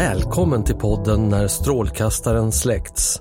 [0.00, 3.20] Välkommen till podden När strålkastaren släckts.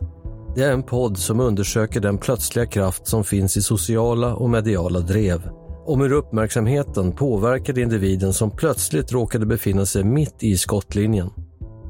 [0.55, 4.99] Det är en podd som undersöker den plötsliga kraft som finns i sociala och mediala
[4.99, 5.49] drev.
[5.85, 11.29] Om hur uppmärksamheten påverkade individen som plötsligt råkade befinna sig mitt i skottlinjen.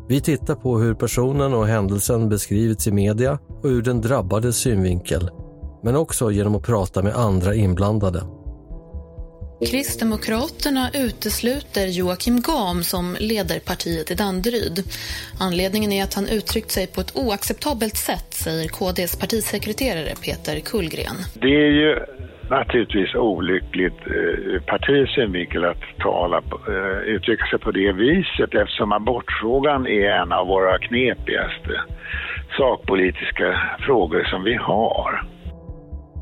[0.07, 5.29] Vi tittar på hur personen och händelsen beskrivits i media och ur den drabbades synvinkel.
[5.83, 8.23] Men också genom att prata med andra inblandade.
[9.59, 14.77] Kristdemokraterna utesluter Joakim Gam som leder partiet i Danderyd.
[15.39, 21.17] Anledningen är att han uttryckt sig på ett oacceptabelt sätt, säger KDs partisekreterare Peter Kullgren.
[21.33, 21.99] Det är ju
[22.49, 28.55] naturligtvis olyckligt eh, ur eh, partiets synvinkel att tala, eh, uttrycka sig på det viset
[28.55, 31.81] eftersom abortfrågan är en av våra knepigaste
[32.57, 35.23] sakpolitiska frågor som vi har.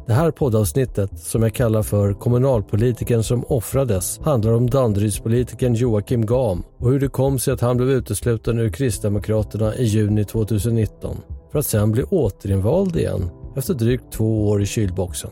[0.07, 6.63] Det här poddavsnittet, som jag kallar för Kommunalpolitiken som offrades, handlar om Danderydspolitikern Joakim Gam
[6.77, 11.17] och hur det kom sig att han blev utesluten ur Kristdemokraterna i juni 2019
[11.51, 15.29] för att sen bli återinvald igen efter drygt två år i kylboxen.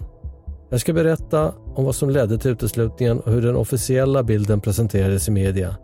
[0.69, 5.27] Jag ska berätta om vad som ledde till uteslutningen och hur den officiella bilden presenterades
[5.27, 5.75] i media.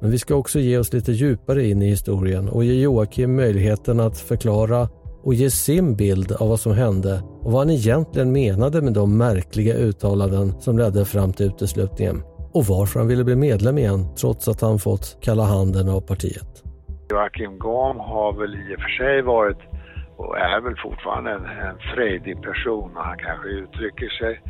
[0.00, 4.00] Men vi ska också ge oss lite djupare in i historien och ge Joakim möjligheten
[4.00, 4.88] att förklara
[5.24, 9.18] och ge sin bild av vad som hände och vad han egentligen menade med de
[9.18, 12.16] märkliga uttalanden som ledde fram till uteslutningen
[12.52, 16.50] och varför han ville bli medlem igen trots att han fått kalla handen av partiet.
[17.10, 19.58] Joakim Gam har väl i och för sig varit
[20.16, 24.40] och är väl fortfarande en, en frejdig person och han kanske uttrycker sig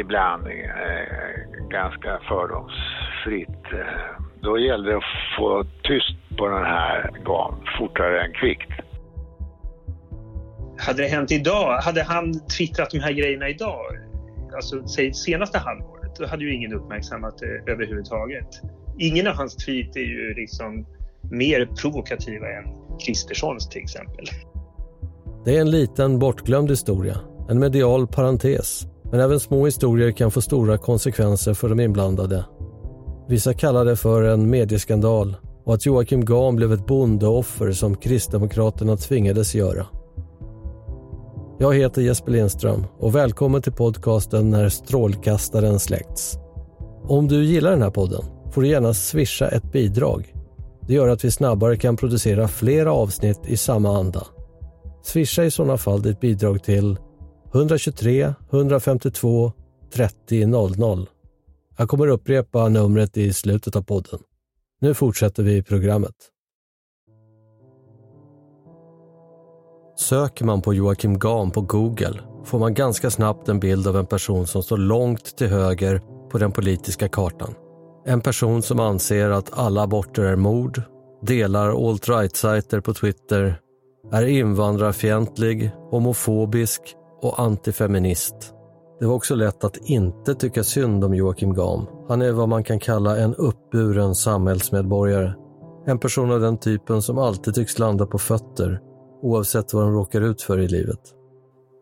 [0.00, 3.64] ibland eh, ganska fördomsfritt.
[3.72, 5.02] Eh, då gällde det att
[5.38, 8.72] få tyst på den här GAN fortare än kvickt.
[10.78, 13.86] Hade det hänt idag, hade han twittrat de här grejerna idag,
[14.54, 18.48] alltså säg senaste halvåret, då hade ju ingen uppmärksammat det överhuvudtaget.
[18.98, 20.86] Ingen av hans tweet är ju liksom
[21.30, 22.64] mer provokativa än
[23.06, 24.24] Kristerssons till exempel.
[25.44, 27.16] Det är en liten bortglömd historia,
[27.48, 28.86] en medial parentes.
[29.10, 32.44] Men även små historier kan få stora konsekvenser för de inblandade
[33.32, 38.96] Vissa kallar det för en medieskandal och att Joakim Gahn blev ett bondeoffer som Kristdemokraterna
[38.96, 39.86] tvingades göra.
[41.58, 46.38] Jag heter Jesper Lindström och välkommen till podcasten När strålkastaren släckts.
[47.02, 50.34] Om du gillar den här podden får du gärna swisha ett bidrag.
[50.86, 54.26] Det gör att vi snabbare kan producera flera avsnitt i samma anda.
[55.02, 56.96] Swisha i sådana fall ditt bidrag till
[57.54, 59.52] 123 152
[59.94, 61.06] 30 00
[61.78, 64.18] jag kommer upprepa numret i slutet av podden.
[64.80, 66.14] Nu fortsätter vi programmet.
[69.96, 74.06] Söker man på Joakim Gahn på Google får man ganska snabbt en bild av en
[74.06, 76.00] person som står långt till höger
[76.30, 77.54] på den politiska kartan.
[78.06, 80.82] En person som anser att alla aborter är mord,
[81.22, 83.58] delar alt-right-sajter på Twitter,
[84.12, 86.82] är invandrarfientlig, homofobisk
[87.20, 88.54] och antifeminist.
[89.02, 91.86] Det var också lätt att inte tycka synd om Joakim Gam.
[92.08, 95.34] Han är vad man kan kalla en uppburen samhällsmedborgare.
[95.86, 98.80] En person av den typen som alltid tycks landa på fötter
[99.22, 101.00] oavsett vad de råkar ut för i livet.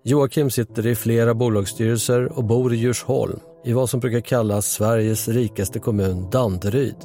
[0.04, 5.28] Joakim sitter i flera bolagsstyrelser och bor i Djursholm i vad som brukar kallas Sveriges
[5.28, 6.96] rikaste kommun, Danderyd.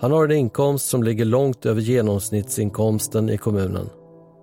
[0.00, 3.88] Han har en inkomst som ligger långt över genomsnittsinkomsten i kommunen.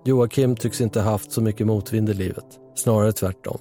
[0.04, 3.58] Joakim tycks inte haft så mycket motvind i livet, snarare tvärtom.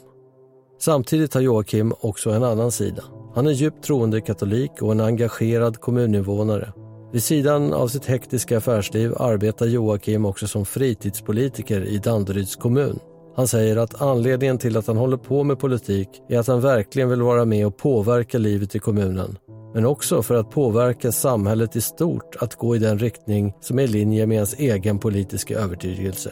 [0.80, 3.04] Samtidigt har Joakim också en annan sida.
[3.36, 6.74] Han är djupt troende katolik och en engagerad kommuninvånare.
[7.14, 13.00] Vid sidan av sitt hektiska affärsliv arbetar Joakim också som fritidspolitiker i Danderyds kommun.
[13.36, 17.10] Han säger att anledningen till att han håller på med politik är att han verkligen
[17.10, 19.38] vill vara med och påverka livet i kommunen.
[19.74, 23.84] Men också för att påverka samhället i stort att gå i den riktning som är
[23.84, 26.32] i linje med hans egen politiska övertygelse.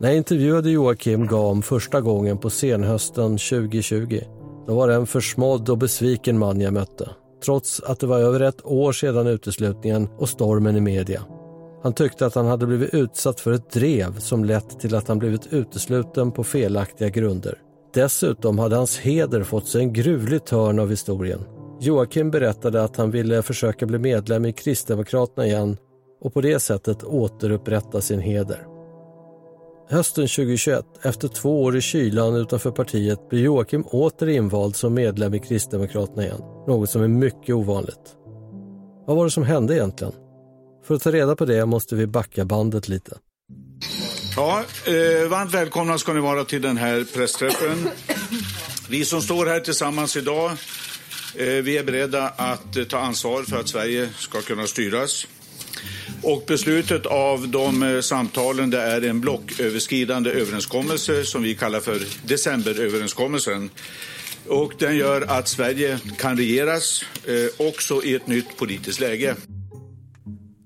[0.00, 4.20] När jag intervjuade Joakim Gam första gången på senhösten 2020
[4.66, 7.10] då var det en försmådd och besviken man jag mötte.
[7.44, 11.22] Trots att det var över ett år sedan uteslutningen och stormen i media.
[11.82, 15.18] Han tyckte att han hade blivit utsatt för ett drev som lett till att han
[15.18, 17.58] blivit utesluten på felaktiga grunder.
[17.94, 21.40] Dessutom hade hans heder fått sig en gruvlig törn av historien.
[21.80, 25.76] Joakim berättade att han ville försöka bli medlem i Kristdemokraterna igen
[26.20, 28.73] och på det sättet återupprätta sin heder.
[29.90, 35.34] Hösten 2021, efter två år i kylan utanför partiet, blir Joakim åter invald som medlem
[35.34, 36.40] i Kristdemokraterna igen.
[36.66, 38.16] Något som är mycket ovanligt.
[39.06, 40.12] Vad var det som hände egentligen?
[40.86, 43.16] För att ta reda på det måste vi backa bandet lite.
[44.36, 47.88] Ja, eh, varmt välkomna ska ni vara till den här pressträffen.
[48.88, 53.60] Vi som står här tillsammans idag, eh, vi är beredda att eh, ta ansvar för
[53.60, 55.26] att Sverige ska kunna styras
[56.24, 61.98] och beslutet av de eh, samtalen det är en blocköverskridande överenskommelse som vi kallar för
[62.26, 63.70] decemberöverenskommelsen.
[64.48, 69.36] Och den gör att Sverige kan regeras eh, också i ett nytt politiskt läge.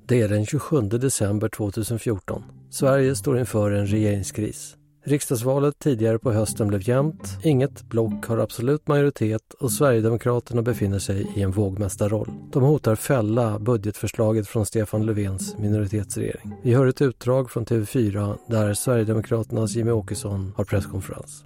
[0.07, 2.43] Det är den 27 december 2014.
[2.71, 4.78] Sverige står inför en regeringskris.
[5.09, 11.33] Riksdagsvalet tidigare på hösten blev jämnt, inget block har absolut majoritet och Sverigedemokraterna befinner sig
[11.37, 12.31] i en vågmästarroll.
[12.53, 16.55] De hotar fälla budgetförslaget från Stefan Löfvens minoritetsregering.
[16.63, 21.45] Vi hör ett utdrag från TV4 där Sverigedemokraternas Jimmy Åkesson har presskonferens.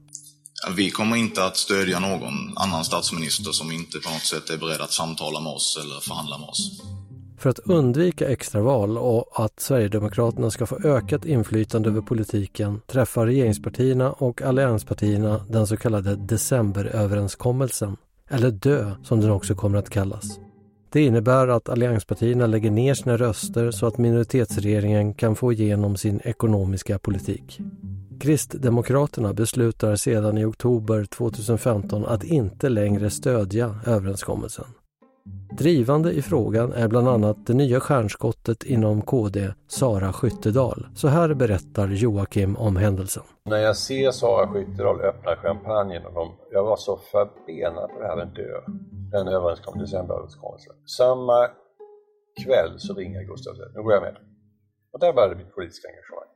[0.77, 4.81] Vi kommer inte att stödja någon annan statsminister som inte på något sätt är beredd
[4.81, 6.83] att samtala med oss eller förhandla med oss.
[7.43, 14.13] För att undvika extraval och att Sverigedemokraterna ska få ökat inflytande över politiken träffar regeringspartierna
[14.13, 17.97] och allianspartierna den så kallade decemberöverenskommelsen,
[18.29, 20.41] eller DÖ som den också kommer att kallas.
[20.93, 26.21] Det innebär att allianspartierna lägger ner sina röster så att minoritetsregeringen kan få igenom sin
[26.25, 27.61] ekonomiska politik.
[28.21, 34.65] Kristdemokraterna beslutar sedan i oktober 2015 att inte längre stödja överenskommelsen.
[35.59, 40.87] Drivande i frågan är bland annat det nya stjärnskottet inom KD, Sara Skyttedal.
[40.95, 43.23] Så här berättar Joakim om händelsen.
[43.45, 48.07] När jag ser Sara Skyttedal öppna champagnen och de, jag var så förbenad på det
[48.07, 48.61] här med dö.
[49.13, 50.75] Den överenskommelsen, decemberöverenskommelsen.
[50.99, 51.49] Samma
[52.45, 54.17] kväll så ringer Gustav och säger, nu går jag med.
[54.93, 56.32] Och där började mitt politiska engagemang.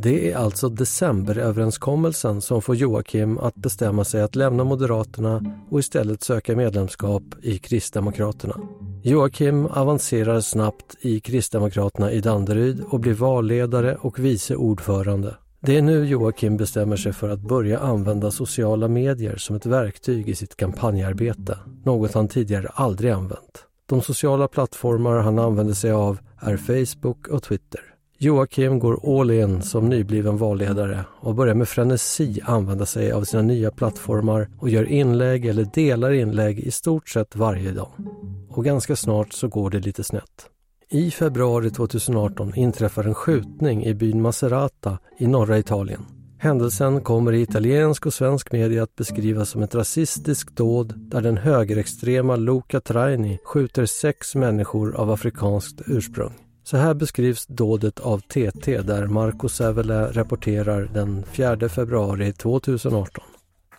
[0.00, 6.22] Det är alltså decemberöverenskommelsen som får Joakim att bestämma sig att lämna Moderaterna och istället
[6.22, 8.56] söka medlemskap i Kristdemokraterna.
[9.02, 15.34] Joakim avancerar snabbt i Kristdemokraterna i Danderyd och blir valledare och vice ordförande.
[15.60, 20.28] Det är nu Joakim bestämmer sig för att börja använda sociala medier som ett verktyg
[20.28, 23.64] i sitt kampanjarbete, något han tidigare aldrig använt.
[23.86, 27.80] De sociala plattformar han använder sig av är Facebook och Twitter.
[28.20, 33.42] Joakim går all in som nybliven valledare och börjar med frenesi använda sig av sina
[33.42, 37.88] nya plattformar och gör inlägg eller delar inlägg i stort sett varje dag.
[38.48, 40.46] Och ganska snart så går det lite snett.
[40.90, 46.04] I februari 2018 inträffar en skjutning i byn Maserata i norra Italien.
[46.38, 51.36] Händelsen kommer i italiensk och svensk media att beskrivas som ett rasistiskt dåd där den
[51.36, 56.47] högerextrema Luca Traini skjuter sex människor av afrikanskt ursprung.
[56.70, 63.24] Så här beskrivs dådet av TT där Marco Sävele rapporterar den 4 februari 2018.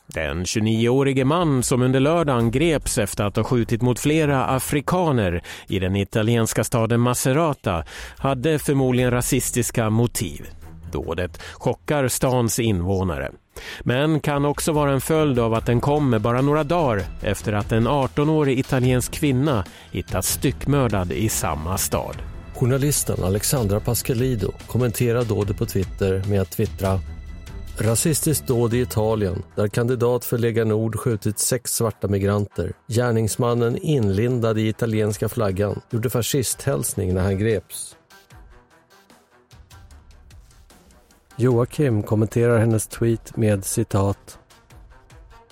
[0.08, 5.80] Den 29-årige man som under lördagen greps efter att ha skjutit mot flera afrikaner i
[5.80, 7.84] den italienska staden Macerata
[8.18, 10.50] hade förmodligen rasistiska motiv.
[10.92, 13.32] Dådet chockar stans invånare.
[13.82, 17.72] Men kan också vara en följd av att den kommer bara några dagar efter att
[17.72, 22.16] en 18-årig italiensk kvinna hittats styckmördad i samma stad.
[22.60, 27.00] Journalisten Alexandra Pascalido kommenterar dådet på Twitter med att twittra
[27.78, 32.74] Rasistiskt dåd i Italien där kandidat för Lega Nord skjutit sex svarta migranter.
[32.88, 37.96] Gärningsmannen inlindad i italienska flaggan gjorde fascisthälsning när han greps.
[41.36, 44.39] Joakim kommenterar hennes tweet med citat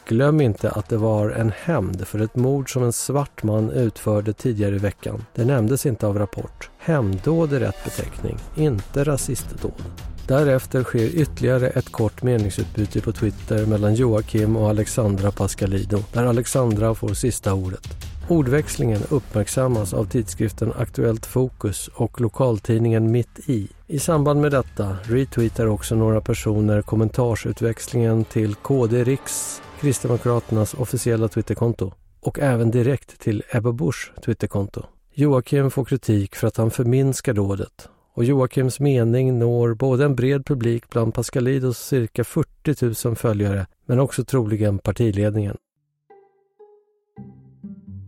[0.08, 4.34] Glöm inte att det var en hämnd för ett mord som en svart man utförde
[4.34, 5.26] tidigare i veckan.
[5.36, 6.70] Det nämndes inte av Rapport.
[6.78, 9.84] Hämnddåd är rätt beteckning, inte rasistdåd.
[10.28, 16.96] Därefter sker ytterligare ett kort meningsutbyte på Twitter mellan Joakim och Alexandra Pascalido, där Alexandra
[16.96, 17.88] får sista ordet.
[18.28, 23.68] Ordväxlingen uppmärksammas av tidskriften Aktuellt Fokus och lokaltidningen Mitt i.
[23.88, 31.92] I samband med detta retweetar också några personer kommentarsutväxlingen till KD Riks Kristdemokraternas officiella Twitterkonto
[32.20, 34.84] och även direkt till Ebba Buschs Twitterkonto.
[35.14, 40.46] Joakim får kritik för att han förminskar dådet och Joakims mening når både en bred
[40.46, 45.58] publik bland Pascalidos cirka 40 000 följare men också troligen partiledningen.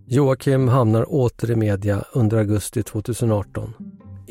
[0.08, 3.74] Joakim hamnar åter i media under augusti 2018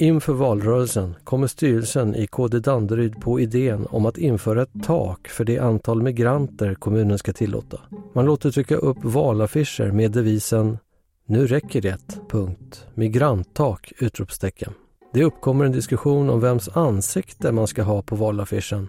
[0.01, 5.45] Inför valrörelsen kommer styrelsen i KD Danderyd på idén om att införa ett tak för
[5.45, 7.81] det antal migranter kommunen ska tillåta.
[8.13, 10.79] Man låter trycka upp valaffischer med devisen
[11.27, 12.87] “Nu räcker det!” punkt.
[12.95, 13.93] Migranttak!
[13.99, 14.73] utropstecken.
[15.13, 18.89] Det uppkommer en diskussion om vems ansikte man ska ha på valaffischen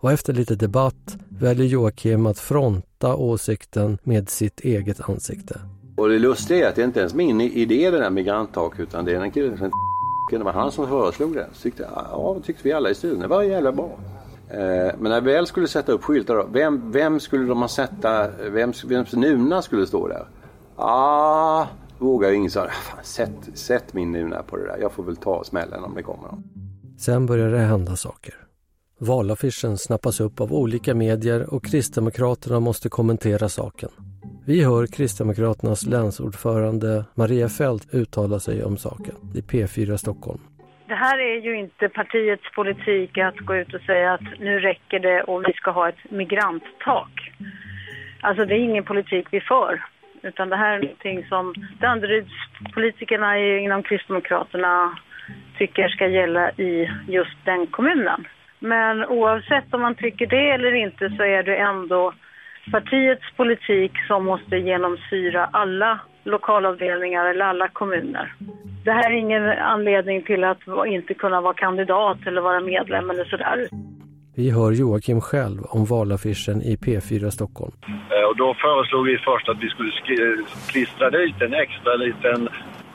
[0.00, 5.60] och efter lite debatt väljer Joakim att fronta åsikten med sitt eget ansikte.
[5.96, 9.12] Och det lustiga är att det inte ens min idé det där migranttak utan det
[9.12, 9.70] är en kille som
[10.30, 11.46] det var han som föreslog det.
[11.52, 13.20] Så tyckte, ja, tyckte vi alla i studion.
[13.20, 13.90] Det var jävla bra.
[14.50, 14.58] Eh,
[14.98, 19.12] men när vi väl skulle sätta upp skyltar vem, vem skulle de sätta, vems, vems
[19.12, 20.26] nuna skulle stå där?
[20.76, 21.66] Ah,
[21.98, 22.70] vågar ingen säga,
[23.02, 24.78] sätt, sätt min Nuna på det där.
[24.80, 26.28] Jag får väl ta smällen om det kommer.
[26.28, 26.44] någon.
[26.98, 28.45] Sen började det hända saker.
[28.98, 33.90] Valaffischen snappas upp av olika medier och Kristdemokraterna måste kommentera saken.
[34.46, 40.40] Vi hör Kristdemokraternas länsordförande Maria Fält uttala sig om saken i P4 Stockholm.
[40.88, 44.98] Det här är ju inte partiets politik att gå ut och säga att nu räcker
[44.98, 47.32] det och vi ska ha ett migranttak.
[48.20, 49.84] Alltså det är ingen politik vi för.
[50.22, 54.98] Utan det här är någonting som Danderydspolitikerna inom Kristdemokraterna
[55.58, 58.26] tycker ska gälla i just den kommunen.
[58.58, 62.12] Men oavsett om man tycker det eller inte så är det ändå
[62.72, 68.34] partiets politik som måste genomsyra alla lokalavdelningar eller alla kommuner.
[68.84, 73.24] Det här är ingen anledning till att inte kunna vara kandidat eller vara medlem eller
[73.24, 73.68] sådär.
[74.36, 77.72] Vi hör Joakim själv om valaffischen i P4 Stockholm.
[77.86, 79.90] Eh, och då föreslog vi först att vi skulle
[80.70, 82.48] klistra dit en extra liten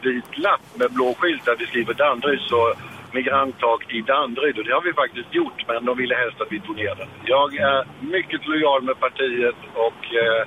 [0.03, 2.73] vit lapp med blå skylt där vi skriver Danderyd så
[3.19, 6.59] migranttak i Danderyd och det har vi faktiskt gjort men de ville helst att vi
[6.61, 7.09] tog ner den.
[7.35, 7.79] Jag är
[8.15, 10.41] mycket lojal med partiet och eh,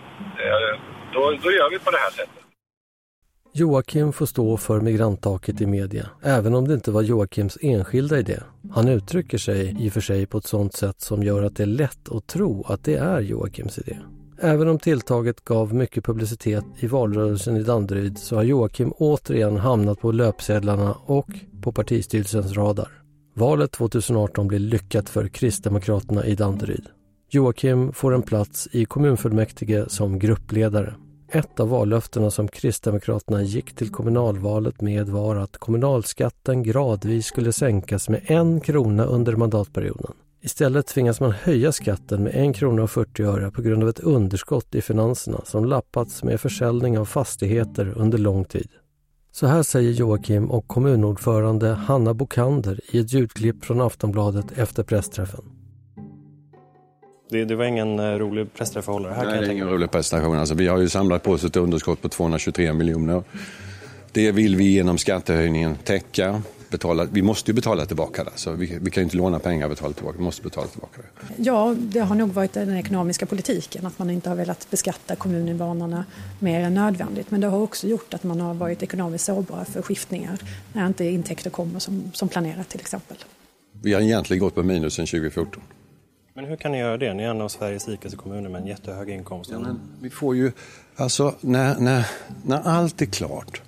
[0.44, 0.72] eh,
[1.14, 2.44] då, då gör vi på det här sättet.
[3.56, 8.38] Joakim får stå för migranttaket i media, även om det inte var Joakims enskilda idé.
[8.72, 11.62] Han uttrycker sig i och för sig på ett sådant sätt som gör att det
[11.62, 13.96] är lätt att tro att det är Joakims idé.
[14.38, 20.00] Även om tilltaget gav mycket publicitet i valrörelsen i Danderyd så har Joakim återigen hamnat
[20.00, 21.28] på löpsedlarna och
[21.62, 22.88] på partistyrelsens radar.
[23.34, 26.86] Valet 2018 blir lyckat för Kristdemokraterna i Danderyd.
[27.30, 30.94] Joakim får en plats i kommunfullmäktige som gruppledare.
[31.28, 38.08] Ett av vallöftena som Kristdemokraterna gick till kommunalvalet med var att kommunalskatten gradvis skulle sänkas
[38.08, 40.12] med en krona under mandatperioden.
[40.44, 44.00] Istället tvingas man höja skatten med 1 krona och 40 öre på grund av ett
[44.00, 48.68] underskott i finanserna som lappats med försäljning av fastigheter under lång tid.
[49.32, 55.44] Så här säger Joakim och kommunordförande Hanna Bokander i ett ljudklipp från Aftonbladet efter pressträffen.
[57.30, 59.26] Det, det var ingen eh, rolig pressträff att hålla det här.
[59.26, 60.36] Nej, det är ingen rolig prestation.
[60.36, 63.22] Alltså, vi har ju samlat på oss ett underskott på 223 miljoner.
[64.12, 66.42] Det vill vi genom skattehöjningen täcka
[66.74, 68.30] betala, vi måste ju betala tillbaka det.
[68.34, 71.00] Så vi, vi kan ju inte låna pengar och betala tillbaka, vi måste betala tillbaka
[71.02, 71.34] det.
[71.36, 76.04] Ja, det har nog varit den ekonomiska politiken, att man inte har velat beskatta kommuninvånarna
[76.38, 77.30] mer än nödvändigt.
[77.30, 80.38] Men det har också gjort att man har varit ekonomiskt sårbara för skiftningar
[80.72, 83.16] när inte intäkter kommer som, som planerat till exempel.
[83.82, 85.62] Vi har egentligen gått på minus sedan 2014.
[86.34, 87.14] Men hur kan ni göra det?
[87.14, 89.50] Ni är en av Sveriges rikaste kommuner med en jättehög inkomst.
[89.50, 90.52] Ja, vi får ju,
[90.96, 92.06] alltså när, när,
[92.44, 93.62] när allt är klart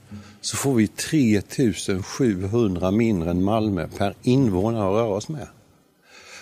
[0.47, 5.47] så får vi 3700 mindre än Malmö per invånare att röra oss med.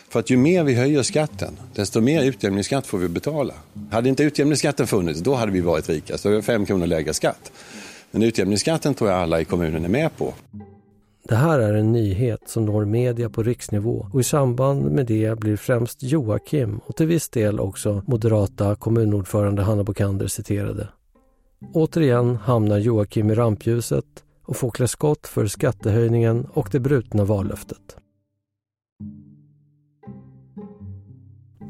[0.08, 3.54] För att ju mer vi höjer skatten, desto mer utjämningsskatt får vi betala.
[3.90, 6.18] Hade inte utjämningsskatten funnits, då hade vi varit rika.
[6.18, 7.52] Så vi har 5 kronor lägre skatt.
[8.10, 10.34] Men utjämningsskatten tror jag alla i kommunen är med på.
[11.28, 15.38] Det här är en nyhet som når media på riksnivå och i samband med det
[15.38, 20.88] blir främst Joakim och till viss del också moderata kommunordförande Hanna Bokander citerade.
[21.72, 24.04] Återigen hamnar Joakim i rampljuset
[24.44, 28.03] och får klä skott för skattehöjningen och det brutna vallöftet.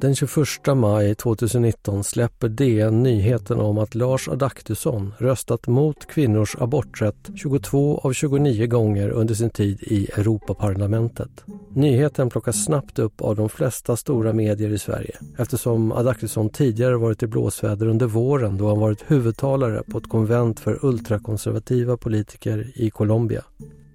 [0.04, 7.30] Den 21 maj 2019 släpper DN nyheten om att Lars Adaktusson röstat mot kvinnors aborträtt
[7.36, 11.44] 22 av 29 gånger under sin tid i Europaparlamentet.
[11.74, 17.22] Nyheten plockas snabbt upp av de flesta stora medier i Sverige eftersom Adaktusson tidigare varit
[17.22, 22.90] i blåsväder under våren då han varit huvudtalare på ett konvent för ultrakonservativa politiker i
[22.90, 23.44] Colombia.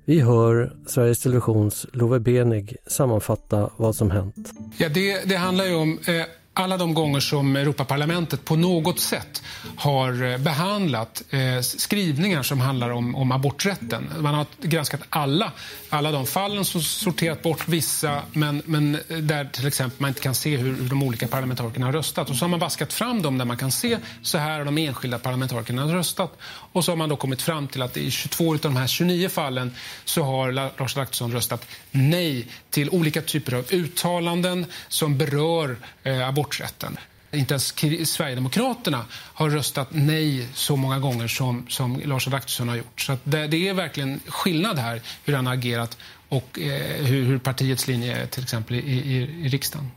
[0.09, 4.51] Vi hör Sveriges Televisions Love Benig sammanfatta vad som hänt.
[4.77, 6.13] Ja, det, det handlar ju om eh,
[6.53, 9.43] alla de gånger som Europaparlamentet på något sätt
[9.75, 14.09] har eh, behandlat eh, skrivningar som handlar om, om aborträtten.
[14.19, 15.51] Man har granskat alla,
[15.89, 20.21] alla de fallen, som sorterat bort vissa men, men eh, där till exempel man inte
[20.21, 22.29] kan se hur, hur de olika parlamentarikerna har röstat.
[22.29, 24.77] Och så har man vaskat fram dem där man kan se så här har de
[24.77, 26.37] enskilda parlamentarikerna röstat.
[26.71, 29.29] Och så har man då kommit fram till att i 22 av de här 29
[29.29, 29.75] fallen
[30.05, 36.97] så har Lars Adaktusson röstat nej till olika typer av uttalanden som berör eh, aborträtten.
[37.31, 43.01] Inte ens Sverigedemokraterna har röstat nej så många gånger som, som Lars Adaktusson har gjort.
[43.01, 45.97] Så det, det, är verkligen skillnad här hur han har agerat
[46.29, 49.91] och eh, hur, hur, partiets linje är till exempel i, i, i riksdagen.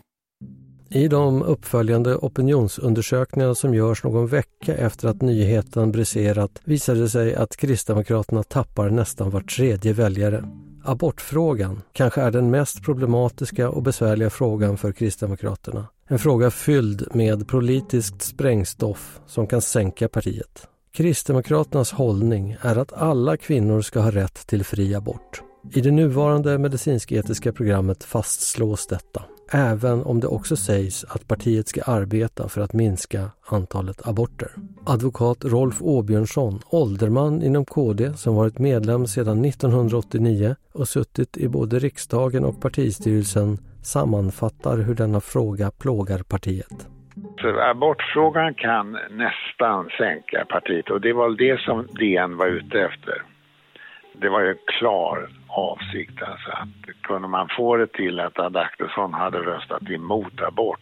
[0.91, 7.35] I de uppföljande opinionsundersökningarna som görs någon vecka efter att nyheten briserat visar det sig
[7.35, 10.45] att Kristdemokraterna tappar nästan var tredje väljare.
[10.85, 15.87] Abortfrågan kanske är den mest problematiska och besvärliga frågan för Kristdemokraterna.
[16.07, 20.69] En fråga fylld med politiskt sprängstoff som kan sänka partiet.
[20.93, 25.43] Kristdemokraternas hållning är att alla kvinnor ska ha rätt till fri abort.
[25.75, 29.23] I det nuvarande medicinsk-etiska programmet fastslås detta,
[29.53, 34.49] även om det också sägs att partiet ska arbeta för att minska antalet aborter.
[34.87, 41.79] Advokat Rolf Åbjörnsson, ålderman inom KD som varit medlem sedan 1989 och suttit i både
[41.79, 46.89] riksdagen och partistyrelsen, sammanfattar hur denna fråga plågar partiet.
[47.41, 53.32] För abortfrågan kan nästan sänka partiet och det var det som DN var ute efter.
[54.13, 59.13] Det var ju en klar avsikt alltså att kunde man få det till att Adaktusson
[59.13, 60.81] hade röstat emot abort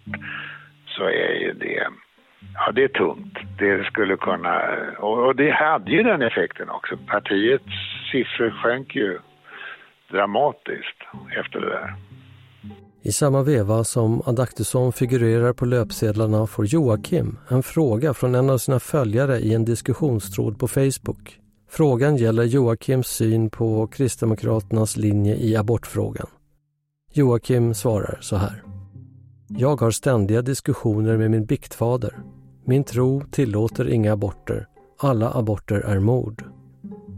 [0.87, 1.89] så är ju det,
[2.55, 3.39] ja det är tungt.
[3.59, 4.63] Det skulle kunna,
[4.99, 6.97] och det hade ju den effekten också.
[7.07, 7.75] Partiets
[8.13, 9.19] siffror sjönk ju
[10.11, 10.99] dramatiskt
[11.39, 11.95] efter det där.
[13.03, 18.59] I samma veva som Adaktusson figurerar på löpsedlarna får Joakim en fråga från en av
[18.59, 21.40] sina följare i en diskussionstråd på Facebook.
[21.73, 26.27] Frågan gäller Joakims syn på Kristdemokraternas linje i abortfrågan.
[27.13, 28.63] Joakim svarar så här.
[29.49, 32.19] Jag har ständiga diskussioner med min biktfader.
[32.65, 34.67] Min tro tillåter inga aborter.
[34.99, 36.45] Alla aborter är mord.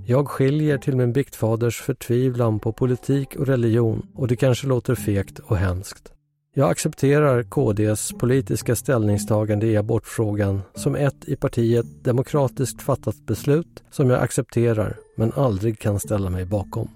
[0.06, 5.38] Jag skiljer till min biktfaders förtvivlan på politik och religion och det kanske låter fegt
[5.38, 6.12] och hemskt.
[6.54, 14.10] Jag accepterar KDs politiska ställningstagande i abortfrågan som ett i partiet demokratiskt fattat beslut som
[14.10, 16.88] jag accepterar men aldrig kan ställa mig bakom.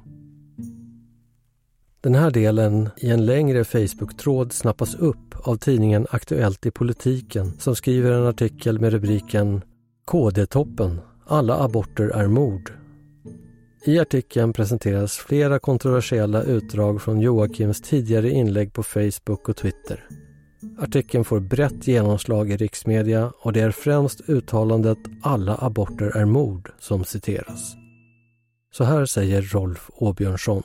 [2.01, 7.77] Den här delen i en längre Facebook-tråd snappas upp av tidningen Aktuellt i politiken som
[7.77, 9.63] skriver en artikel med rubriken
[10.05, 11.01] KD-toppen.
[11.27, 12.76] Alla aborter är mord.
[13.89, 19.99] I artikeln presenteras flera kontroversiella utdrag från Joakims tidigare inlägg på Facebook och Twitter.
[20.79, 26.69] Artikeln får brett genomslag i riksmedia och det är främst uttalandet “alla aborter är mord”
[26.79, 27.63] som citeras.
[28.71, 30.63] Så här säger Rolf Åbjörnsson.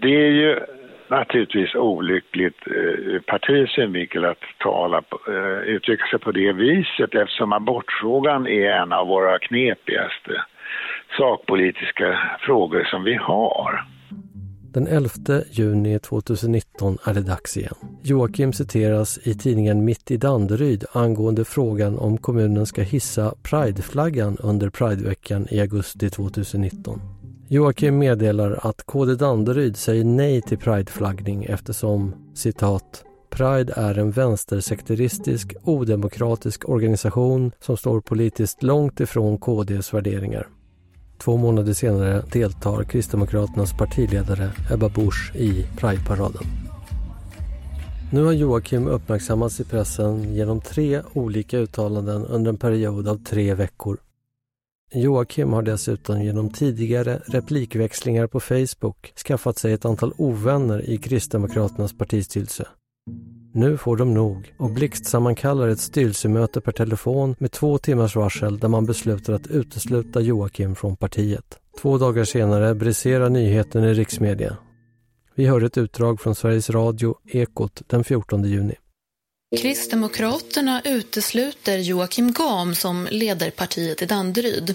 [0.00, 0.60] Det är ju
[1.08, 7.52] naturligtvis olyckligt eh, ur partiets synvinkel att tala, eh, uttrycka sig på det viset eftersom
[7.52, 10.44] abortfrågan är en av våra knepigaste
[11.18, 13.84] sakpolitiska frågor som vi har.
[14.72, 15.08] Den 11
[15.50, 17.74] juni 2019 är det dags igen.
[18.02, 24.70] Joakim citeras i tidningen Mitt i Danderyd angående frågan om kommunen ska hissa prideflaggan under
[24.70, 27.00] Prideveckan i augusti 2019.
[27.48, 35.54] Joakim meddelar att KD Danderyd säger nej till prideflaggning eftersom citat Pride är en vänstersekteristisk,
[35.64, 40.48] odemokratisk organisation som står politiskt långt ifrån KDs värderingar.
[41.24, 46.42] Två månader senare deltar Kristdemokraternas partiledare Ebba Busch i Prideparaden.
[48.12, 53.54] Nu har Joakim uppmärksammats i pressen genom tre olika uttalanden under en period av tre
[53.54, 53.98] veckor.
[54.92, 61.98] Joakim har dessutom genom tidigare replikväxlingar på Facebook skaffat sig ett antal ovänner i Kristdemokraternas
[61.98, 62.68] partistyrelse.
[63.54, 68.68] Nu får de nog och blixtsammankallar ett styrelsemöte per telefon med två timmars varsel där
[68.68, 71.58] man beslutar att utesluta Joakim från partiet.
[71.80, 74.56] Två dagar senare briserar nyheten i riksmedia.
[75.34, 78.74] Vi hör ett utdrag från Sveriges Radio, Ekot, den 14 juni.
[79.56, 84.74] Kristdemokraterna utesluter Joakim Gam som leder partiet i Danderyd.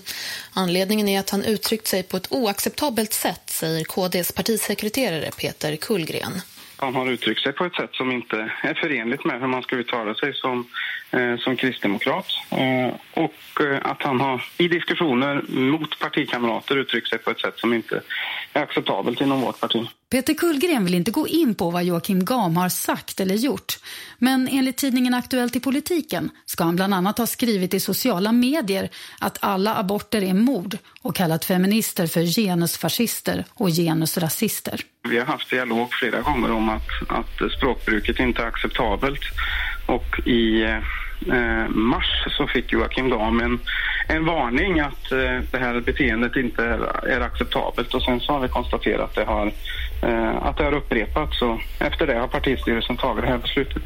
[0.53, 6.41] Anledningen är att han uttryckt sig på ett oacceptabelt sätt, säger KDs partisekreterare Peter Kullgren
[6.77, 9.75] han har uttryckt sig på ett sätt som inte är förenligt med hur man ska
[9.75, 10.67] uttala sig som,
[11.39, 12.25] som kristdemokrat.
[12.51, 17.59] Eh, och eh, att han har i diskussioner mot partikamrater uttryckt sig på ett sätt
[17.59, 18.01] som inte
[18.53, 19.87] är acceptabelt inom vårt parti.
[20.11, 23.73] Peter Kullgren vill inte gå in på vad Joakim Gam har sagt eller gjort.
[24.17, 28.89] Men enligt tidningen Aktuellt i politiken ska han bland annat ha skrivit i sociala medier
[29.19, 34.81] att alla aborter är mord och kallat feminister för genusfascister och genusrasister.
[35.09, 39.21] Vi har haft dialog flera gånger om att, att språkbruket inte är acceptabelt
[39.87, 43.59] och i eh, mars så fick Joakim Dam en,
[44.07, 48.39] en varning att eh, det här beteendet inte är, är, acceptabelt och sen så har
[48.39, 49.51] vi konstaterat att det har,
[50.03, 53.83] eh, att det har upprepats och efter det har partistyrelsen tagit det här beslutet.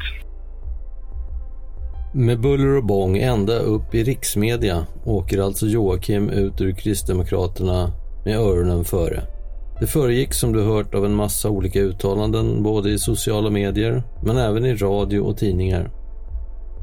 [2.14, 7.92] Med buller och bång ända upp i riksmedia åker alltså Joakim ut ur Kristdemokraterna
[8.24, 9.22] med öronen före.
[9.82, 14.36] Det föregick som du hört av en massa olika uttalanden både i sociala medier men
[14.36, 15.90] även i radio och tidningar.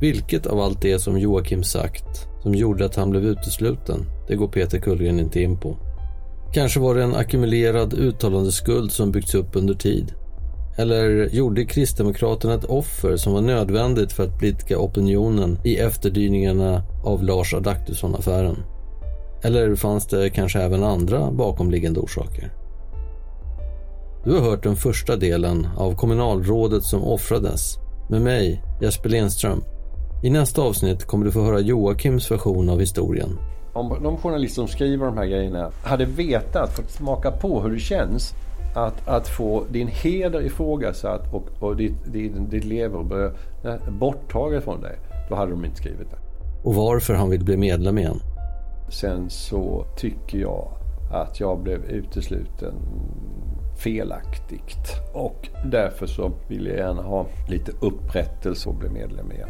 [0.02, 4.48] Vilket av allt det som Joakim sagt som gjorde att han blev utesluten, det går
[4.48, 5.78] Peter Kullgren inte in på.
[6.54, 10.14] Kanske var det en ackumulerad uttalandeskuld som byggts upp under tid.
[10.78, 17.24] Eller gjorde Kristdemokraterna ett offer som var nödvändigt för att blidka opinionen i efterdyningarna av
[17.24, 18.58] Lars Adaktusson-affären?
[19.44, 22.59] Eller fanns det kanske även andra bakomliggande orsaker?
[24.24, 27.78] Du har hört den första delen av kommunalrådet som offrades
[28.10, 29.64] med mig, Jesper Lindström.
[30.24, 33.30] I nästa avsnitt kommer du få höra Joakims version av historien.
[33.74, 37.80] Om de journalister som skriver de här grejerna hade vetat, fått smaka på hur det
[37.80, 38.34] känns
[38.76, 43.32] att, att få din heder ifrågasatt och, och ditt, ditt, ditt lever
[43.92, 46.18] borttaget från dig, då hade de inte skrivit det.
[46.64, 48.20] Och varför han vill bli medlem igen?
[48.90, 50.68] Sen så tycker jag
[51.12, 52.74] att jag blev utesluten
[53.84, 54.88] felaktigt.
[55.14, 59.50] Och därför så vill jag gärna ha lite upprättelse och bli medlem igen.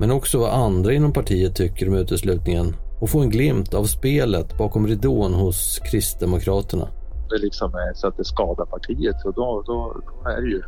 [0.00, 4.58] Men också vad andra inom partiet tycker om uteslutningen och få en glimt av spelet
[4.58, 6.88] bakom ridån hos Kristdemokraterna.
[7.30, 10.62] Det liksom är så att det skadar partiet och då, då, då, är det ju,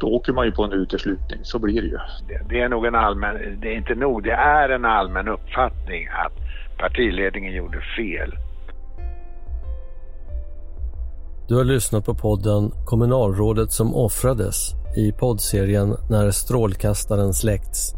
[0.00, 1.98] då åker man ju på en uteslutning, så blir det ju.
[2.28, 6.06] Det, det är nog en allmän, det är inte nog, det är en allmän uppfattning
[6.08, 6.32] att
[6.78, 8.32] partiledningen gjorde fel.
[11.48, 17.94] Du har lyssnat på podden Kommunalrådet som offrades i poddserien När strålkastaren släckts.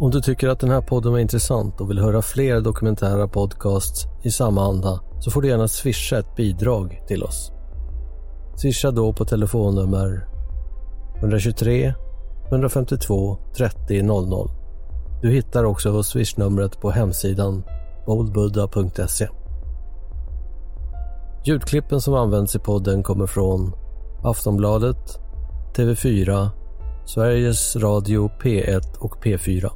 [0.00, 4.06] Om du tycker att den här podden var intressant och vill höra fler dokumentära podcasts
[4.24, 7.52] i samma anda så får du gärna swisha ett bidrag till oss.
[8.56, 10.28] Swisha då på telefonnummer
[11.18, 11.94] 123
[12.48, 14.50] 152 30 00.
[15.22, 17.62] Du hittar också swishnumret på hemsidan
[18.06, 19.28] boldbudda.se.
[21.46, 23.72] Ljudklippen som används i podden kommer från
[24.22, 25.18] Aftonbladet,
[25.76, 26.48] TV4,
[27.06, 29.70] Sveriges Radio P1 och P4.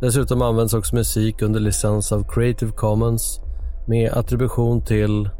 [0.00, 3.40] Dessutom används också musik under licens av Creative Commons
[3.88, 5.30] med attribution till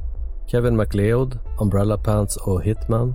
[0.47, 3.15] Kevin MacLeod, Umbrella Pants och Hitman,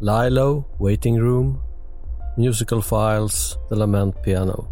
[0.00, 1.60] Lilo, Waiting Room,
[2.38, 4.64] Musical Files, The Lament Piano.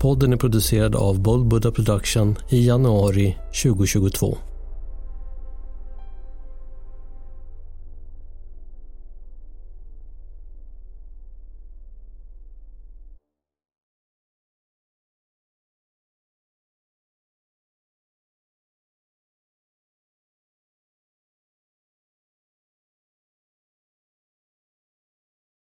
[0.00, 4.36] Podden är producerad av Bold Buddha Production i januari 2022.